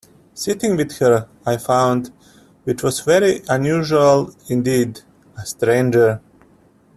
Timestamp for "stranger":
5.45-6.19